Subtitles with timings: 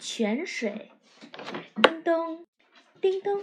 [0.00, 0.92] 泉水，
[1.82, 2.46] 叮咚，
[3.00, 3.42] 叮咚，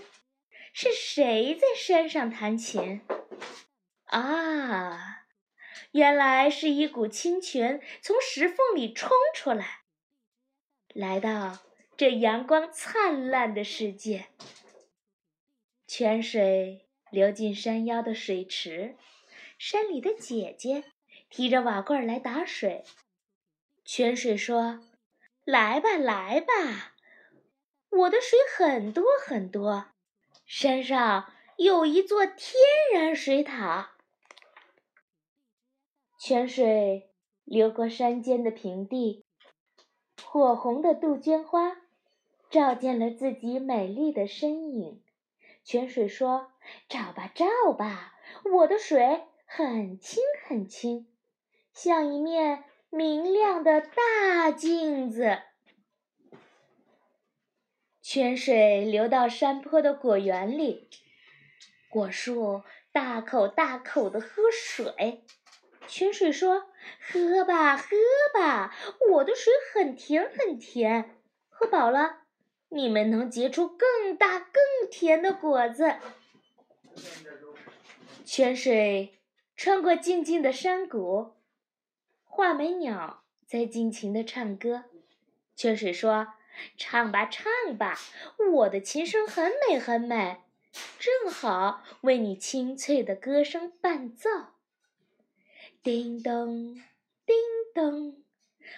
[0.74, 3.02] 是谁在山上弹琴？
[4.06, 5.26] 啊，
[5.92, 9.82] 原来是一股清泉从石缝里冲出来，
[10.94, 11.60] 来到
[11.98, 14.28] 这阳光灿烂的世界。
[15.88, 18.96] 泉水流进山腰的水池，
[19.58, 20.86] 山里的姐姐
[21.30, 22.86] 提着瓦罐来打水。
[23.84, 24.80] 泉水说。
[25.46, 26.96] 来吧，来吧，
[27.92, 29.90] 我的水很多很多，
[30.48, 32.56] 山上有一座天
[32.92, 33.92] 然水塔。
[36.18, 37.12] 泉水
[37.44, 39.24] 流过山间的平地，
[40.24, 41.78] 火红的杜鹃花
[42.50, 45.04] 照见了自己美丽的身影。
[45.64, 46.52] 泉水说
[46.90, 48.16] ：“照吧，照吧，
[48.52, 51.08] 我的水很清很清，
[51.72, 52.64] 像一面。”
[52.96, 55.40] 明亮的大镜子，
[58.02, 60.90] 泉水流到山坡的果园里，
[61.90, 65.26] 果树大口大口的喝水。
[65.88, 66.68] 泉水说
[67.12, 67.98] ：“喝吧，喝
[68.34, 68.74] 吧，
[69.12, 71.18] 我的水很甜很甜，
[71.50, 72.22] 喝饱了，
[72.70, 75.98] 你们能结出更大更甜的果子。”
[78.24, 79.20] 泉水
[79.58, 81.35] 穿过静静的山谷。
[82.36, 84.84] 画眉鸟在尽情地唱歌，
[85.56, 86.34] 泉水说
[86.78, 87.98] ：“唱吧，唱吧，
[88.56, 90.42] 我的琴声很美很美，
[91.00, 94.30] 正好为你清脆的歌声伴奏。”
[95.82, 96.76] 叮咚，
[97.26, 97.36] 叮
[97.74, 98.22] 咚，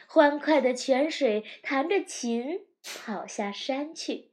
[0.06, 4.30] 欢快的泉水弹着琴跑下山去，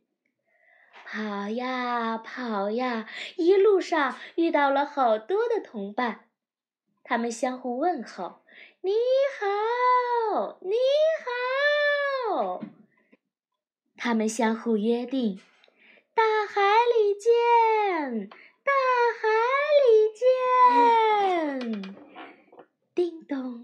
[1.07, 6.29] 跑呀跑呀，一路上遇到了好多的同伴，
[7.05, 8.41] 他们相互问候
[8.81, 8.93] 你
[9.39, 10.75] 好你
[11.25, 12.61] 好！
[13.97, 15.39] 他们相互约定
[16.15, 18.73] 大海里见大
[19.21, 19.29] 海
[19.85, 20.11] 里
[21.79, 21.95] 见
[22.95, 23.64] 叮咚